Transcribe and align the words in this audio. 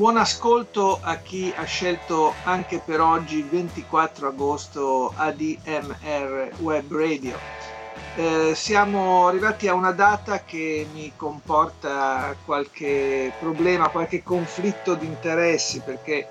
Buon 0.00 0.16
ascolto 0.16 0.98
a 1.02 1.16
chi 1.16 1.52
ha 1.54 1.64
scelto 1.64 2.32
anche 2.44 2.80
per 2.82 3.02
oggi 3.02 3.42
24 3.42 4.28
agosto 4.28 5.12
ADMR 5.14 6.52
Web 6.60 6.90
Radio. 6.90 7.36
Eh, 8.16 8.54
siamo 8.54 9.26
arrivati 9.26 9.68
a 9.68 9.74
una 9.74 9.92
data 9.92 10.42
che 10.42 10.86
mi 10.94 11.12
comporta 11.14 12.34
qualche 12.46 13.30
problema, 13.38 13.90
qualche 13.90 14.22
conflitto 14.22 14.94
di 14.94 15.04
interessi 15.04 15.80
perché 15.80 16.28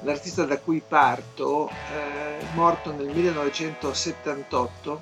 l'artista 0.00 0.44
da 0.44 0.58
cui 0.58 0.82
parto, 0.84 1.68
eh, 1.68 2.44
morto 2.54 2.92
nel 2.92 3.06
1978, 3.06 5.00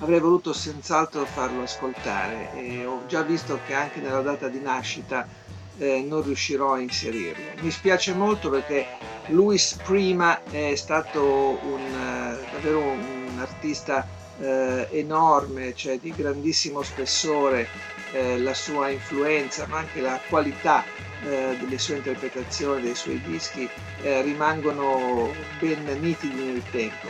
avrei 0.00 0.20
voluto 0.20 0.52
senz'altro 0.52 1.24
farlo 1.24 1.62
ascoltare 1.62 2.52
e 2.54 2.84
ho 2.84 3.06
già 3.06 3.22
visto 3.22 3.58
che 3.66 3.72
anche 3.72 4.00
nella 4.00 4.20
data 4.20 4.48
di 4.48 4.60
nascita 4.60 5.46
eh, 5.78 6.04
non 6.06 6.22
riuscirò 6.22 6.74
a 6.74 6.80
inserirlo. 6.80 7.44
Mi 7.60 7.70
spiace 7.70 8.12
molto 8.14 8.50
perché 8.50 8.86
Luis 9.28 9.76
prima 9.84 10.42
è 10.44 10.74
stato 10.74 11.58
un, 11.62 11.80
eh, 11.80 12.44
davvero 12.52 12.80
un 12.80 13.38
artista 13.38 14.06
eh, 14.40 14.88
enorme, 14.90 15.74
cioè 15.74 15.98
di 15.98 16.12
grandissimo 16.14 16.82
spessore, 16.82 17.68
eh, 18.12 18.38
la 18.38 18.54
sua 18.54 18.88
influenza 18.88 19.66
ma 19.66 19.78
anche 19.78 20.00
la 20.00 20.20
qualità 20.28 20.84
eh, 21.24 21.56
delle 21.58 21.78
sue 21.78 21.96
interpretazioni, 21.96 22.82
dei 22.82 22.94
suoi 22.94 23.20
dischi 23.26 23.68
eh, 24.02 24.22
rimangono 24.22 25.32
ben 25.58 25.84
nitidi 26.00 26.42
nel 26.42 26.62
tempo. 26.70 27.08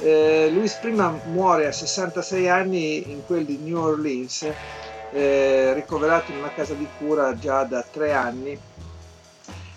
Eh, 0.00 0.50
Luis 0.52 0.74
prima 0.74 1.16
muore 1.26 1.66
a 1.66 1.72
66 1.72 2.48
anni 2.48 3.10
in 3.10 3.24
quel 3.26 3.44
di 3.44 3.58
New 3.58 3.78
Orleans 3.78 4.50
eh, 5.14 5.72
ricoverato 5.74 6.32
in 6.32 6.38
una 6.38 6.52
casa 6.52 6.74
di 6.74 6.88
cura 6.98 7.38
già 7.38 7.62
da 7.62 7.84
tre 7.88 8.12
anni. 8.12 8.58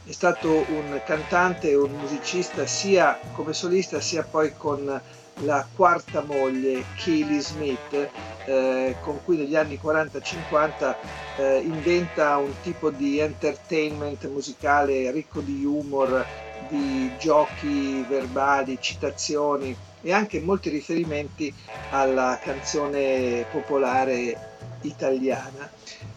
È 0.04 0.12
stato 0.12 0.66
un 0.70 1.00
cantante 1.06 1.70
e 1.70 1.76
un 1.76 1.92
musicista 1.92 2.66
sia 2.66 3.20
come 3.34 3.54
solista 3.54 4.00
sia 4.00 4.24
poi 4.24 4.54
con 4.58 5.02
la 5.42 5.68
quarta 5.76 6.24
moglie 6.24 6.84
Keely 6.96 7.40
Smith 7.40 8.10
eh, 8.46 8.96
con 9.02 9.20
cui 9.24 9.38
negli 9.38 9.56
anni 9.56 9.80
40-50 9.82 10.96
eh, 11.38 11.58
inventa 11.60 12.38
un 12.38 12.54
tipo 12.64 12.90
di 12.90 13.20
entertainment 13.20 14.28
musicale 14.30 15.12
ricco 15.12 15.42
di 15.42 15.64
humor, 15.64 16.26
di 16.70 17.12
giochi 17.20 18.04
verbali, 18.08 18.78
citazioni 18.80 19.76
e 20.08 20.14
anche 20.14 20.40
molti 20.40 20.70
riferimenti 20.70 21.54
alla 21.90 22.40
canzone 22.42 23.46
popolare 23.52 24.78
italiana. 24.84 25.70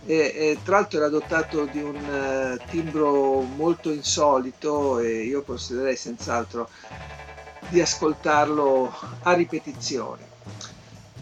E, 0.06 0.14
e, 0.14 0.58
tra 0.62 0.76
l'altro 0.76 0.98
era 0.98 1.08
dotato 1.08 1.64
di 1.64 1.80
un 1.82 1.96
uh, 1.96 2.70
timbro 2.70 3.40
molto 3.40 3.90
insolito 3.90 5.00
e 5.00 5.24
io 5.24 5.42
considererei 5.42 5.96
senz'altro 5.96 6.68
di 7.68 7.80
ascoltarlo 7.80 8.94
a 9.22 9.32
ripetizione. 9.32 10.24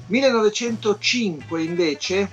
1905 0.09 1.63
invece 1.63 2.31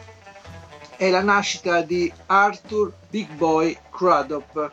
è 0.98 1.10
la 1.12 1.22
nascita 1.22 1.82
di 1.82 2.12
Arthur 2.26 2.92
Big 3.10 3.30
Boy 3.32 3.78
Crudup, 3.90 4.72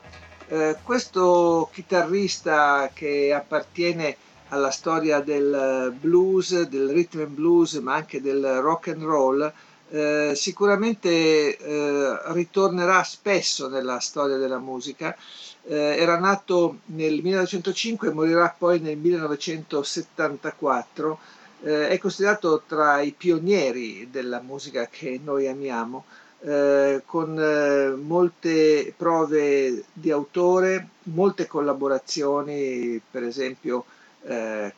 eh, 0.49 0.77
questo 0.83 1.71
chitarrista 1.73 2.91
che 2.93 3.33
appartiene 3.33 4.17
alla 4.53 4.71
storia 4.71 5.21
del 5.21 5.95
blues, 5.99 6.69
del 6.69 6.91
rhythm 6.91 7.21
and 7.21 7.35
blues, 7.35 7.73
ma 7.75 7.95
anche 7.95 8.21
del 8.21 8.61
rock 8.61 8.89
and 8.89 9.03
roll, 9.03 9.51
eh, 9.91 10.33
sicuramente 10.35 11.57
eh, 11.57 12.19
ritornerà 12.33 13.03
spesso 13.03 13.69
nella 13.69 13.99
storia 13.99 14.37
della 14.37 14.59
musica. 14.59 15.17
Eh, 15.65 15.97
era 15.99 16.19
nato 16.19 16.79
nel 16.87 17.23
1905 17.23 18.09
e 18.09 18.13
morirà 18.13 18.53
poi 18.57 18.81
nel 18.81 18.97
1974. 18.99 21.19
Eh, 21.63 21.89
è 21.89 21.99
considerato 21.99 22.63
tra 22.67 23.01
i 23.01 23.13
pionieri 23.13 24.09
della 24.11 24.41
musica 24.41 24.87
che 24.87 25.19
noi 25.23 25.47
amiamo. 25.49 26.05
Eh, 26.45 27.03
con 27.07 27.39
eh, 27.39 27.95
molte 27.95 28.93
prove 28.97 29.85
di 29.93 30.11
autore, 30.11 30.89
molte 31.05 31.47
collaborazioni, 31.47 33.01
per 33.11 33.23
esempio 33.23 33.85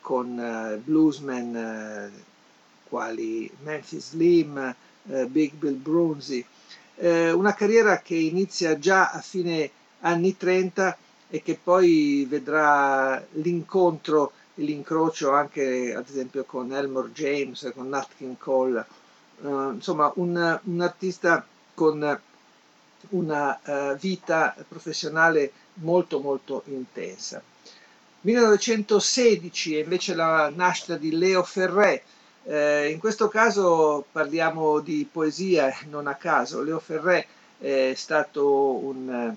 con 0.01 0.81
bluesmen 0.83 2.11
quali 2.87 3.51
Memphis 3.63 4.09
Slim, 4.11 4.75
eh, 5.09 5.25
Big 5.25 5.53
Bill 5.53 5.81
Brunzi. 5.81 6.45
Eh, 6.95 7.31
una 7.31 7.53
carriera 7.53 7.99
che 7.99 8.15
inizia 8.15 8.79
già 8.79 9.11
a 9.11 9.19
fine 9.19 9.69
anni 10.01 10.37
30 10.37 10.97
e 11.29 11.41
che 11.41 11.59
poi 11.61 12.25
vedrà 12.29 13.23
l'incontro 13.33 14.31
e 14.55 14.63
l'incrocio 14.63 15.31
anche 15.31 15.93
ad 15.93 16.07
esempio 16.07 16.45
con 16.45 16.71
Elmore 16.71 17.11
James, 17.11 17.69
con 17.75 17.89
Nat 17.89 18.07
King 18.17 18.37
Cole, 18.37 18.85
uh, 19.41 19.71
insomma 19.73 20.09
un, 20.15 20.59
un, 20.63 20.81
artista 20.81 21.45
con 21.73 22.19
una 23.09 23.59
uh, 23.65 23.97
vita 23.97 24.55
professionale 24.65 25.51
molto 25.75 26.21
molto 26.21 26.63
intensa. 26.67 27.41
1916 28.25 29.77
è 29.77 29.83
invece 29.83 30.15
la 30.15 30.51
nascita 30.53 30.97
di 30.97 31.15
Leo 31.15 31.43
Ferré, 31.43 32.01
eh, 32.45 32.89
in 32.89 32.97
questo 32.97 33.27
caso 33.27 34.03
parliamo 34.11 34.79
di 34.79 35.07
poesia, 35.09 35.71
non 35.89 36.07
a 36.07 36.15
caso. 36.15 36.63
Leo 36.63 36.79
Ferré 36.79 37.27
è 37.59 37.93
stato 37.95 38.83
un 38.83 39.09
eh, 39.09 39.35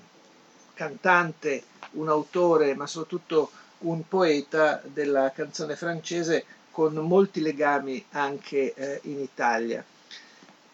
cantante, 0.73 1.61
un 1.91 2.09
autore, 2.09 2.73
ma 2.73 2.87
soprattutto 2.87 3.51
un 3.79 4.07
poeta 4.07 4.81
della 4.83 5.31
canzone 5.35 5.75
francese 5.75 6.43
con 6.71 6.95
molti 6.95 7.41
legami 7.41 8.03
anche 8.13 8.73
eh, 8.73 9.01
in 9.03 9.19
Italia. 9.19 9.85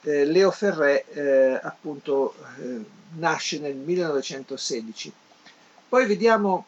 Eh, 0.03 0.23
Leo 0.23 0.51
Ferré 0.51 1.03
eh, 1.11 1.59
appunto 1.61 2.33
eh, 2.61 2.79
nasce 3.17 3.59
nel 3.59 3.75
1916. 3.75 5.11
Poi 5.89 6.05
vediamo 6.05 6.65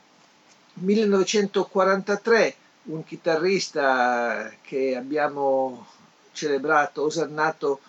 1943 0.79 2.55
un 2.83 3.03
chitarrista 3.03 4.51
che 4.61 4.95
abbiamo 4.95 5.85
celebrato, 6.31 7.03
osannato 7.03 7.79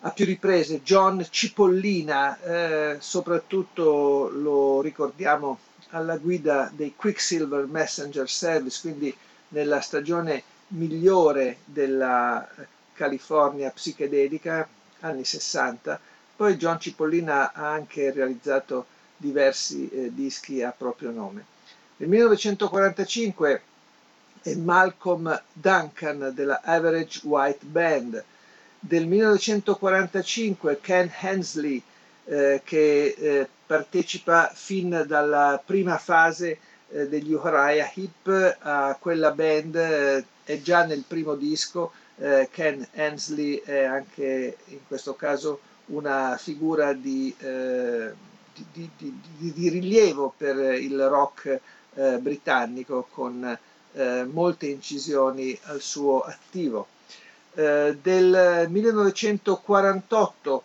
a 0.00 0.10
più 0.10 0.24
riprese, 0.24 0.82
John 0.82 1.24
Cipollina, 1.28 2.40
eh, 2.40 2.96
soprattutto 3.00 4.28
lo 4.32 4.80
ricordiamo 4.80 5.58
alla 5.90 6.16
guida 6.16 6.70
dei 6.74 6.94
Quicksilver 6.96 7.66
Messenger 7.66 8.28
Service, 8.28 8.80
quindi 8.80 9.14
nella 9.48 9.80
stagione 9.80 10.42
migliore 10.68 11.58
della 11.64 12.48
California 12.94 13.70
psichedelica, 13.70 14.66
anni 15.00 15.24
60. 15.24 16.00
Poi 16.36 16.56
John 16.56 16.80
Cipollina 16.80 17.52
ha 17.52 17.70
anche 17.70 18.10
realizzato 18.10 18.86
diversi 19.16 19.88
eh, 19.88 20.14
dischi 20.14 20.62
a 20.62 20.72
proprio 20.76 21.10
nome. 21.10 21.54
Nel 21.98 22.08
1945 22.10 23.62
e 24.42 24.56
Malcolm 24.56 25.42
Duncan 25.52 26.32
della 26.34 26.60
Average 26.62 27.20
White 27.24 27.64
Band. 27.64 28.22
Del 28.78 29.06
1945 29.06 30.78
Ken 30.82 31.10
Hensley 31.20 31.82
eh, 32.26 32.60
che 32.62 33.14
eh, 33.16 33.48
partecipa 33.66 34.52
fin 34.54 35.04
dalla 35.06 35.60
prima 35.64 35.96
fase 35.96 36.58
eh, 36.90 37.08
degli 37.08 37.32
Uriah 37.32 37.90
Heep 37.94 38.58
a 38.60 38.96
quella 39.00 39.30
band, 39.30 39.74
eh, 39.76 40.24
è 40.44 40.60
già 40.60 40.84
nel 40.84 41.02
primo 41.06 41.34
disco, 41.34 41.92
eh, 42.18 42.48
Ken 42.52 42.86
Hensley 42.92 43.62
è 43.64 43.84
anche 43.84 44.58
in 44.66 44.80
questo 44.86 45.14
caso 45.14 45.60
una 45.86 46.36
figura 46.36 46.92
di, 46.92 47.34
eh, 47.38 48.12
di, 48.72 48.90
di, 48.96 49.20
di 49.38 49.68
rilievo 49.70 50.34
per 50.36 50.56
il 50.74 51.08
rock 51.08 51.60
britannico 52.20 53.06
con 53.10 53.58
eh, 53.96 54.24
molte 54.24 54.66
incisioni 54.66 55.58
al 55.64 55.80
suo 55.80 56.20
attivo. 56.20 56.86
Eh, 57.54 57.96
del 58.00 58.66
1948 58.68 60.62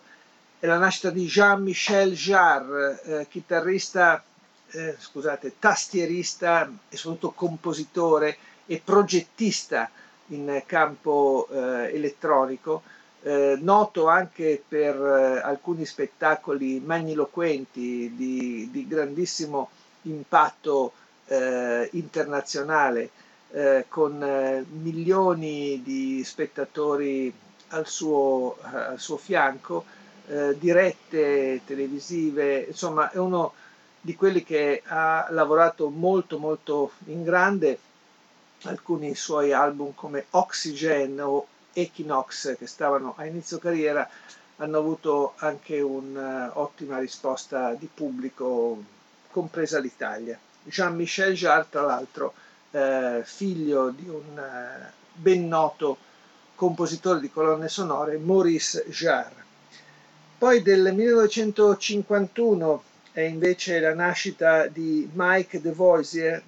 è 0.58 0.66
la 0.66 0.78
nascita 0.78 1.10
di 1.10 1.24
Jean-Michel 1.26 2.12
Jarre, 2.12 3.00
eh, 3.02 3.26
chitarrista, 3.28 4.22
eh, 4.70 4.94
scusate, 4.98 5.54
tastierista 5.58 6.70
e 6.88 6.96
soprattutto 6.96 7.32
compositore 7.32 8.36
e 8.66 8.80
progettista 8.84 9.90
in 10.26 10.62
campo 10.66 11.48
eh, 11.50 11.94
elettronico, 11.94 12.82
eh, 13.22 13.56
noto 13.60 14.06
anche 14.08 14.62
per 14.66 14.94
eh, 14.94 15.40
alcuni 15.42 15.84
spettacoli 15.84 16.80
magniloquenti 16.80 18.12
di, 18.14 18.68
di 18.70 18.86
grandissimo 18.86 19.70
impatto 20.02 20.92
eh, 21.26 21.88
internazionale, 21.92 23.10
eh, 23.52 23.84
con 23.88 24.22
eh, 24.22 24.64
milioni 24.68 25.82
di 25.82 26.22
spettatori 26.24 27.32
al 27.68 27.86
suo, 27.86 28.58
al 28.62 28.98
suo 28.98 29.16
fianco, 29.16 29.84
eh, 30.28 30.56
dirette 30.58 31.62
televisive, 31.64 32.66
insomma 32.68 33.10
è 33.10 33.18
uno 33.18 33.52
di 34.00 34.14
quelli 34.14 34.42
che 34.42 34.82
ha 34.86 35.26
lavorato 35.30 35.88
molto 35.88 36.38
molto 36.38 36.92
in 37.06 37.22
grande, 37.22 37.78
alcuni 38.64 39.14
suoi 39.14 39.52
album 39.52 39.94
come 39.94 40.26
Oxygen 40.30 41.20
o 41.20 41.46
Equinox 41.72 42.56
che 42.56 42.66
stavano 42.66 43.14
a 43.16 43.26
inizio 43.26 43.58
carriera 43.58 44.08
hanno 44.56 44.78
avuto 44.78 45.34
anche 45.36 45.80
un'ottima 45.80 46.98
risposta 46.98 47.74
di 47.74 47.88
pubblico, 47.92 48.80
compresa 49.30 49.78
l'Italia. 49.78 50.38
Jean-Michel 50.64 51.34
Jarre, 51.34 51.66
tra 51.70 51.82
l'altro, 51.82 52.34
eh, 52.70 53.22
figlio 53.24 53.90
di 53.90 54.08
un 54.08 54.38
eh, 54.38 54.92
ben 55.12 55.48
noto 55.48 55.98
compositore 56.54 57.20
di 57.20 57.30
colonne 57.30 57.68
sonore, 57.68 58.16
Maurice 58.18 58.84
Jarre. 58.88 59.40
Poi 60.38 60.62
del 60.62 60.94
1951 60.94 62.82
è 63.12 63.20
invece 63.20 63.78
la 63.78 63.94
nascita 63.94 64.66
di 64.66 65.08
Mike 65.12 65.60
Devosier, 65.60 66.42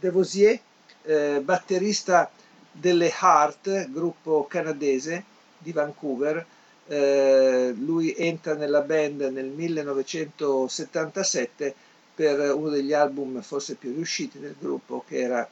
eh, 1.03 1.41
batterista 1.43 2.31
delle 2.73 3.13
Heart, 3.21 3.91
gruppo 3.91 4.47
canadese 4.49 5.25
di 5.59 5.73
Vancouver. 5.73 6.47
Eh, 6.87 7.75
lui 7.77 8.15
entra 8.17 8.55
nella 8.55 8.81
band 8.81 9.21
nel 9.23 9.47
1977 9.47 11.75
per 12.15 12.55
uno 12.55 12.69
degli 12.69 12.93
album 12.93 13.41
forse 13.43 13.75
più 13.75 13.93
riusciti 13.93 14.39
del 14.39 14.55
gruppo 14.59 15.05
che 15.07 15.19
era 15.19 15.49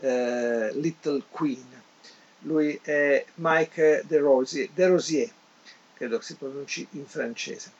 eh, 0.00 0.72
Little 0.74 1.22
Queen. 1.30 1.64
Lui 2.40 2.78
è 2.82 3.24
Mike 3.34 4.04
De 4.06 4.18
Rosier, 4.18 4.68
De 4.72 4.86
Rosier, 4.86 5.30
credo 5.94 6.20
si 6.20 6.34
pronunci 6.34 6.86
in 6.92 7.06
francese. 7.06 7.70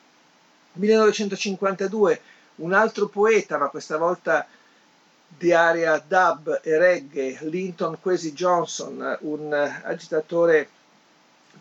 1952 0.73 2.21
un 2.57 2.73
altro 2.73 3.09
poeta, 3.09 3.59
ma 3.59 3.69
questa 3.69 3.97
volta 3.97 4.47
di 5.29 5.53
area 5.53 5.99
dub 5.99 6.61
e 6.63 6.79
reggae, 6.79 7.39
Linton 7.43 7.99
Kwesi 8.01 8.33
Johnson, 8.33 9.19
un 9.23 9.53
agitatore 9.53 10.69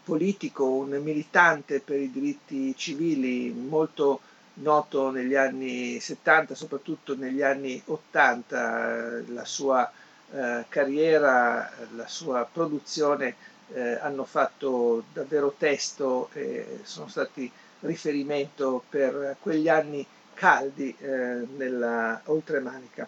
politico, 0.04 0.66
un 0.66 0.90
militante 1.02 1.80
per 1.80 2.00
i 2.00 2.12
diritti 2.12 2.76
civili 2.78 3.50
molto 3.50 4.22
noto 4.56 5.12
negli 5.12 5.36
anni 5.36 6.00
70, 6.00 6.56
soprattutto 6.56 7.16
negli 7.16 7.42
anni 7.42 7.82
80, 7.86 9.24
la 9.28 9.46
sua 9.46 9.92
eh, 10.32 10.66
carriera, 10.70 11.72
la 11.96 12.08
sua 12.08 12.48
produzione 12.52 13.36
eh, 13.74 13.98
hanno 14.02 14.26
fatto 14.26 15.04
davvero 15.12 15.56
testo 15.58 16.30
e 16.34 16.80
sono 16.84 17.08
stati 17.08 17.52
riferimento 17.82 18.84
per 18.90 19.36
quegli 19.40 19.68
anni 19.68 20.06
caldi 20.34 20.96
eh, 21.00 21.46
nella 21.56 22.22
oltremanica. 22.26 23.08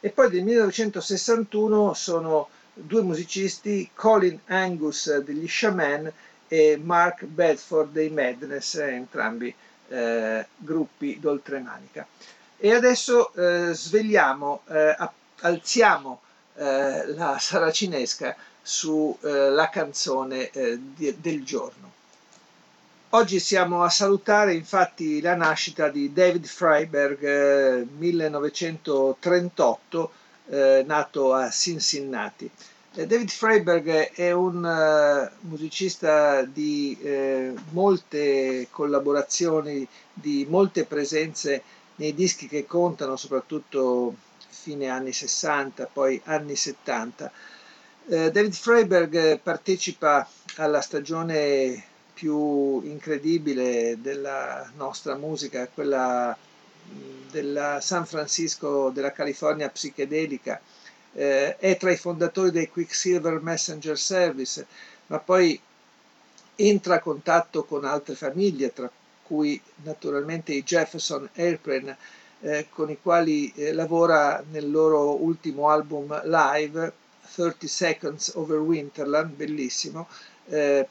E 0.00 0.10
poi 0.10 0.30
del 0.30 0.44
1961 0.44 1.92
sono 1.94 2.48
due 2.72 3.02
musicisti, 3.02 3.90
Colin 3.94 4.38
Angus 4.46 5.16
degli 5.18 5.48
Shaman 5.48 6.10
e 6.46 6.80
Mark 6.82 7.24
Bedford 7.24 7.92
dei 7.92 8.08
Madness, 8.10 8.76
entrambi 8.76 9.54
eh, 9.88 10.46
gruppi 10.56 11.18
d'oltremanica. 11.18 12.06
E 12.60 12.74
adesso 12.74 13.32
eh, 13.34 13.72
svegliamo, 13.72 14.62
eh, 14.68 14.96
alziamo 15.40 16.20
eh, 16.56 17.06
la 17.14 17.38
saracinesca 17.38 18.34
sulla 18.60 19.68
eh, 19.68 19.70
canzone 19.70 20.50
di, 20.52 21.14
del 21.20 21.44
giorno. 21.44 21.92
Oggi 23.10 23.38
siamo 23.38 23.84
a 23.84 23.88
salutare 23.88 24.54
infatti 24.54 25.22
la 25.22 25.34
nascita 25.34 25.88
di 25.88 26.12
David 26.12 26.44
Freiberg, 26.44 27.86
1938, 27.96 30.12
nato 30.84 31.32
a 31.32 31.48
Cincinnati. 31.48 32.50
David 33.06 33.28
Freiberg 33.30 34.10
è 34.10 34.32
un 34.32 34.64
uh, 34.64 35.46
musicista 35.46 36.42
di 36.42 36.98
eh, 37.00 37.54
molte 37.70 38.66
collaborazioni, 38.70 39.86
di 40.12 40.44
molte 40.48 40.84
presenze 40.84 41.62
nei 41.96 42.12
dischi 42.12 42.48
che 42.48 42.66
contano, 42.66 43.16
soprattutto 43.16 44.16
fine 44.48 44.88
anni 44.88 45.12
60, 45.12 45.88
poi 45.92 46.20
anni 46.24 46.56
70. 46.56 47.30
Eh, 48.08 48.30
David 48.32 48.52
Freiberg 48.52 49.38
partecipa 49.38 50.28
alla 50.56 50.80
stagione 50.80 51.80
più 52.12 52.80
incredibile 52.82 53.98
della 54.00 54.68
nostra 54.76 55.14
musica, 55.14 55.68
quella 55.72 56.36
della 57.30 57.80
San 57.80 58.06
Francisco, 58.06 58.90
della 58.90 59.12
California 59.12 59.68
psichedelica 59.68 60.60
eh, 61.18 61.56
è 61.56 61.76
tra 61.76 61.90
i 61.90 61.96
fondatori 61.96 62.52
dei 62.52 62.68
Quicksilver 62.68 63.40
Messenger 63.40 63.98
Service, 63.98 64.64
ma 65.08 65.18
poi 65.18 65.60
entra 66.54 66.94
a 66.94 67.00
contatto 67.00 67.64
con 67.64 67.84
altre 67.84 68.14
famiglie, 68.14 68.72
tra 68.72 68.88
cui 69.24 69.60
naturalmente 69.82 70.52
i 70.52 70.62
Jefferson 70.62 71.28
Airplane, 71.34 71.96
eh, 72.40 72.68
con 72.70 72.88
i 72.88 72.98
quali 73.02 73.52
eh, 73.56 73.72
lavora 73.72 74.44
nel 74.48 74.70
loro 74.70 75.20
ultimo 75.20 75.68
album 75.70 76.20
live, 76.24 76.92
30 77.34 77.66
Seconds 77.66 78.32
Over 78.36 78.58
Winterland, 78.58 79.34
bellissimo, 79.34 80.06
eh, 80.46 80.86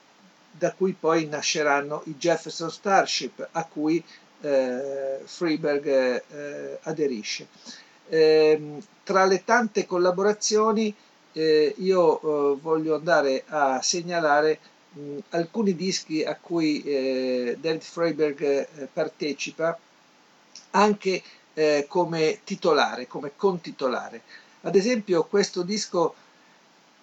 da 0.51 0.73
cui 0.73 0.91
poi 0.91 1.25
nasceranno 1.27 2.01
i 2.05 2.15
Jefferson 2.17 2.69
Starship, 2.69 3.47
a 3.53 3.63
cui 3.63 4.03
eh, 4.41 5.21
Freeberg 5.23 5.85
eh, 5.87 6.79
aderisce. 6.81 7.47
Eh, 8.09 8.77
tra 9.03 9.25
le 9.25 9.43
tante 9.43 9.85
collaborazioni 9.85 10.93
eh, 11.33 11.73
io 11.77 12.53
eh, 12.53 12.57
voglio 12.61 12.95
andare 12.95 13.43
a 13.47 13.81
segnalare 13.81 14.59
mh, 14.93 15.17
alcuni 15.29 15.75
dischi 15.75 16.23
a 16.23 16.37
cui 16.39 16.81
eh, 16.83 17.57
David 17.59 17.81
Freiberg 17.81 18.41
eh, 18.41 18.87
partecipa 18.91 19.77
anche 20.71 21.21
eh, 21.53 21.85
come 21.87 22.39
titolare, 22.43 23.07
come 23.07 23.31
contitolare. 23.35 24.21
Ad 24.61 24.75
esempio 24.75 25.23
questo 25.25 25.61
disco 25.63 26.15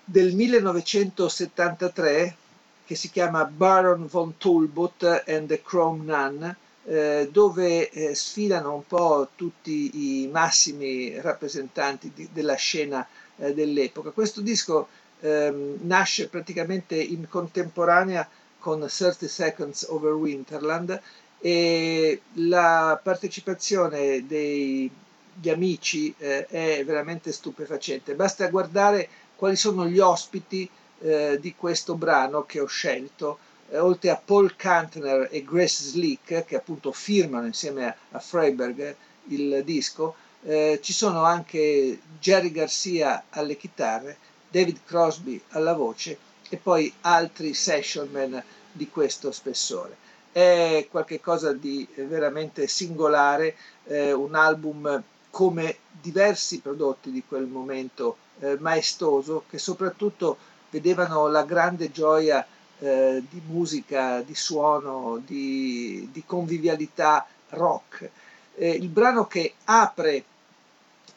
del 0.04 0.34
1973 0.34 2.36
che 2.84 2.94
si 2.94 3.10
chiama 3.10 3.44
Baron 3.44 4.06
von 4.06 4.36
Talbot 4.36 5.24
and 5.26 5.48
the 5.48 5.62
Chrome 5.62 6.04
Nun 6.04 6.56
eh, 6.86 7.28
dove 7.32 7.88
eh, 7.88 8.14
sfilano 8.14 8.74
un 8.74 8.86
po' 8.86 9.28
tutti 9.34 10.22
i 10.22 10.28
massimi 10.28 11.18
rappresentanti 11.20 12.12
di, 12.14 12.28
della 12.32 12.56
scena 12.56 13.06
eh, 13.36 13.54
dell'epoca. 13.54 14.10
Questo 14.10 14.40
disco 14.42 14.88
ehm, 15.20 15.78
nasce 15.82 16.28
praticamente 16.28 16.96
in 16.96 17.26
contemporanea 17.28 18.28
con 18.58 18.86
30 18.86 19.28
Seconds 19.28 19.86
Over 19.88 20.12
Winterland 20.12 21.00
e 21.40 22.20
la 22.34 22.98
partecipazione 23.02 24.26
degli 24.26 24.90
amici 25.46 26.14
eh, 26.18 26.46
è 26.46 26.84
veramente 26.84 27.32
stupefacente. 27.32 28.14
Basta 28.14 28.48
guardare 28.48 29.08
quali 29.36 29.56
sono 29.56 29.86
gli 29.86 29.98
ospiti 29.98 30.68
di 31.04 31.54
questo 31.54 31.96
brano 31.96 32.46
che 32.46 32.60
ho 32.60 32.66
scelto 32.66 33.38
eh, 33.70 33.78
oltre 33.78 34.10
a 34.10 34.20
Paul 34.22 34.56
Kantner 34.56 35.28
e 35.30 35.42
Grace 35.44 35.84
Slick, 35.84 36.44
che 36.44 36.56
appunto 36.56 36.92
firmano 36.92 37.46
insieme 37.46 37.96
a, 38.10 38.18
Freiberg 38.18 38.94
il 39.28 39.62
disco, 39.64 40.14
eh, 40.42 40.78
ci 40.82 40.92
sono 40.92 41.24
anche 41.24 41.98
Jerry 42.18 42.50
Garcia 42.50 43.24
alle 43.30 43.56
chitarre, 43.56 44.16
David 44.48 44.80
Crosby 44.84 45.40
alla 45.50 45.72
voce 45.72 46.18
e 46.48 46.56
poi 46.56 46.92
altri 47.00 47.54
sessionman 47.54 48.42
di 48.70 48.88
questo 48.88 49.32
spessore. 49.32 49.96
È 50.30 50.86
qualcosa 50.90 51.52
di 51.52 51.86
veramente 51.94 52.66
singolare, 52.66 53.56
eh, 53.84 54.12
un 54.12 54.34
album 54.34 55.02
come 55.30 55.78
diversi 55.90 56.60
prodotti 56.60 57.10
di 57.10 57.24
quel 57.26 57.46
momento 57.46 58.16
eh, 58.40 58.56
maestoso 58.60 59.44
che 59.48 59.58
soprattutto 59.58 60.36
vedevano 60.70 61.28
la 61.28 61.42
grande 61.44 61.90
gioia 61.90 62.44
eh, 62.84 63.22
di 63.30 63.40
musica, 63.46 64.20
di 64.20 64.34
suono, 64.34 65.22
di, 65.24 66.06
di 66.12 66.22
convivialità 66.26 67.26
rock. 67.50 68.10
Eh, 68.56 68.70
il 68.72 68.88
brano 68.88 69.26
che 69.26 69.54
apre 69.64 70.24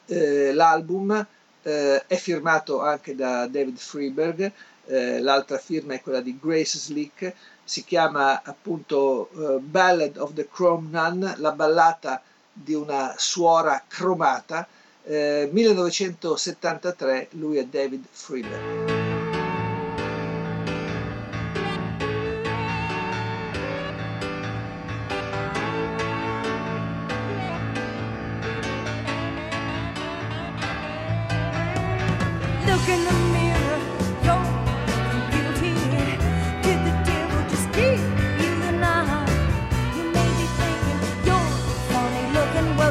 eh, 0.06 0.54
l'album 0.54 1.26
eh, 1.62 2.06
è 2.08 2.16
firmato 2.16 2.82
anche 2.82 3.16
da 3.16 3.48
David 3.48 3.78
Freeberg, 3.78 4.50
eh, 4.86 5.20
l'altra 5.20 5.58
firma 5.58 5.94
è 5.94 6.02
quella 6.02 6.22
di 6.22 6.40
Grace 6.42 6.78
Slick, 6.78 7.34
si 7.66 7.84
chiama 7.84 8.42
appunto 8.44 9.30
Ballad 9.62 10.16
of 10.16 10.32
the 10.34 10.48
Chrome 10.50 10.88
Nun, 10.90 11.34
la 11.36 11.52
ballata 11.52 12.22
di 12.54 12.74
una 12.74 13.14
suora 13.18 13.84
cromata, 13.86 14.66
eh, 15.04 15.50
1973, 15.52 17.28
lui 17.32 17.58
è 17.58 17.66
David 17.66 18.06
Freeberg. 18.10 19.08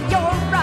your 0.00 0.10
you're 0.10 0.55